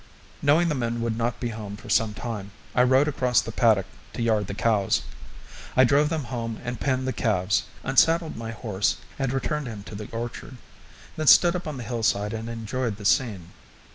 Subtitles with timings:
[0.41, 3.85] Knowing the men would not be home for some time, I rode across the paddock
[4.13, 5.03] to yard the cows.
[5.77, 9.93] I drove them home and penned the calves, unsaddled my horse and returned him to
[9.93, 10.57] the orchard,
[11.17, 13.51] then stood upon the hillside and enjoyed the scene.